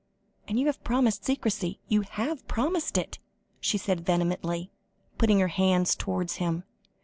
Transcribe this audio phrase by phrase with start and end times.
[0.47, 1.79] And you have promised secrecy?
[1.87, 3.19] You have promised it?"
[3.59, 4.71] she said vehemently,
[5.19, 6.63] putting out her hands towards him.